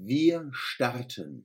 [0.00, 1.44] Wir starten.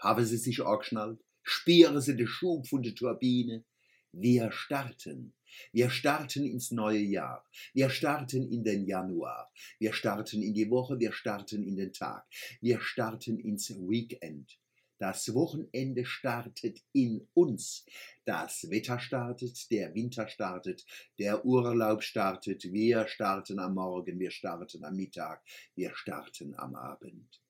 [0.00, 1.20] Haben Sie sich angeschnallt?
[1.44, 3.64] Spüren Sie den Schub von der Turbine?
[4.10, 5.32] Wir starten.
[5.70, 7.48] Wir starten ins neue Jahr.
[7.72, 9.48] Wir starten in den Januar.
[9.78, 10.98] Wir starten in die Woche.
[10.98, 12.26] Wir starten in den Tag.
[12.60, 14.58] Wir starten ins Weekend.
[14.98, 17.86] Das Wochenende startet in uns.
[18.24, 20.84] Das Wetter startet, der Winter startet,
[21.16, 22.64] der Urlaub startet.
[22.72, 25.44] Wir starten am Morgen, wir starten am Mittag,
[25.76, 27.43] wir starten am Abend.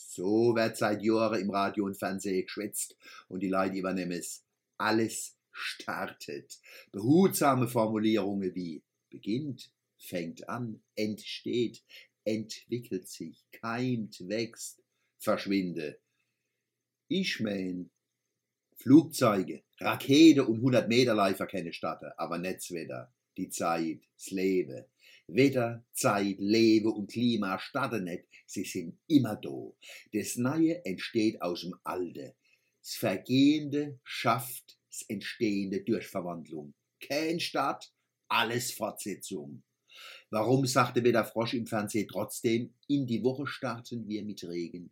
[0.00, 4.44] So wird seit Jahren im Radio und Fernsehen geschwätzt und die Leute übernehmen es.
[4.76, 6.60] Alles startet.
[6.92, 11.82] Behutsame Formulierungen wie beginnt, fängt an, entsteht,
[12.24, 14.84] entwickelt sich, keimt, wächst,
[15.18, 15.98] verschwinde.
[17.08, 17.90] Ich mein,
[18.76, 24.84] Flugzeuge, Rakete und 100 Meter Läufer keine Statte, aber Netzwetter, die Zeit, das Leben.
[25.28, 29.72] Wetter, Zeit, Leben und Klima starten nicht, sie sind immer da.
[30.12, 32.34] Das Neue entsteht aus dem Alte.
[32.80, 36.74] Das Vergehende schafft das Entstehende durch Verwandlung.
[37.00, 37.92] Kein Start,
[38.28, 39.62] alles Fortsetzung.
[40.30, 44.90] Warum sagte Wetter Frosch im Fernsehen trotzdem, in die Woche starten wir mit Regen?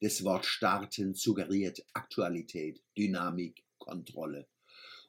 [0.00, 4.46] Das Wort starten suggeriert Aktualität, Dynamik, Kontrolle.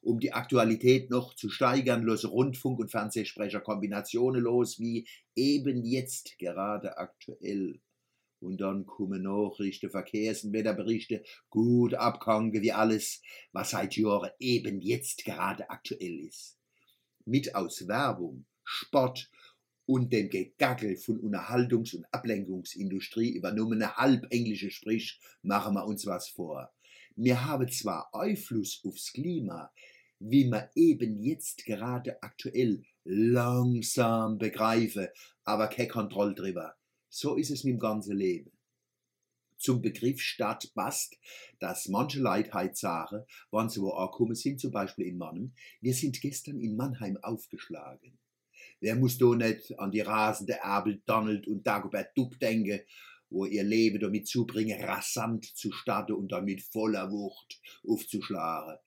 [0.03, 6.37] Um die Aktualität noch zu steigern, löse Rundfunk- und Fernsehsprecher Kombinationen los wie eben jetzt
[6.37, 7.79] gerade aktuell.
[8.41, 13.21] Und dann kommen Nachrichten, Verkehrs- und Wetterberichte, gut abkange wie alles,
[13.53, 16.57] was seit Jahren eben jetzt gerade aktuell ist.
[17.23, 19.31] Mit aus Werbung, Sport
[19.85, 26.73] und dem Gegackel von Unterhaltungs- und Ablenkungsindustrie übernommene halbenglische Sprich machen wir uns was vor.
[27.15, 29.71] Wir haben zwar Einfluss aufs Klima,
[30.19, 36.75] wie man eben jetzt gerade aktuell langsam begreife, aber keine Kontrolle drüber.
[37.09, 38.51] So ist es mit dem ganzen Leben.
[39.57, 41.17] Zum Begriff Stadt passt,
[41.59, 45.93] dass manche Leute heute sagen, wann sie wo angekommen sind, zum Beispiel in Mannheim, wir
[45.93, 48.17] sind gestern in Mannheim aufgeschlagen.
[48.79, 52.81] Wer muss da nicht an die rasende Erbel Donald und Dagobert Duck denken,
[53.33, 58.77] wo ihr Leben damit zubringen, rasant zu starten und damit voller Wucht aufzuschlagen.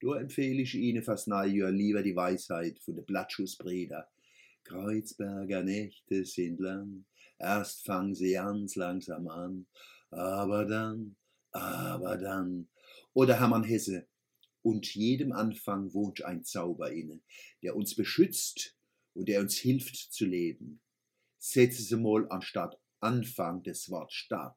[0.00, 4.08] Da empfehle ich Ihnen neue Jahr lieber die Weisheit von der Blattschussbreder.
[4.62, 7.06] Kreuzberger Nächte sind lang,
[7.38, 9.66] erst fangen sie ganz langsam an,
[10.10, 11.16] aber dann,
[11.52, 12.68] aber dann.
[13.14, 14.06] Oder Hermann Hesse,
[14.60, 17.20] und jedem Anfang wohnt ein Zauber inne,
[17.62, 18.76] der uns beschützt
[19.14, 20.80] und der uns hilft zu leben.
[21.38, 24.56] Setze Sie mal anstatt Anfang des Wort Start.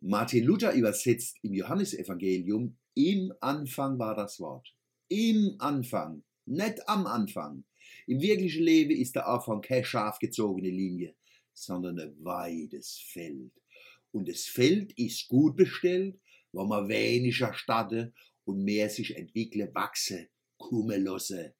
[0.00, 4.74] Martin Luther übersetzt im Johannesevangelium, im Anfang war das Wort.
[5.08, 7.64] Im Anfang, nicht am Anfang.
[8.06, 11.14] Im wirklichen Leben ist der Anfang keine scharf gezogene Linie,
[11.52, 13.52] sondern ein weites Feld.
[14.10, 16.18] Und das Feld ist gut bestellt,
[16.50, 18.14] wo man weniger statte
[18.46, 21.52] und mehr sich entwickle, wachse, kumme losse.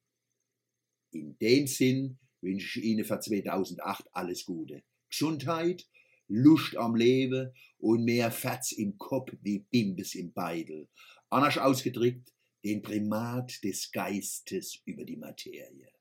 [1.11, 4.83] In dem Sinn wünsche ich Ihnen für 2008 alles Gute.
[5.09, 5.87] Gesundheit,
[6.27, 10.87] Lust am Leben und mehr Fetz im Kopf wie Bimbes im Beidel.
[11.29, 12.33] Anders ausgedrückt,
[12.63, 15.91] den Primat des Geistes über die Materie.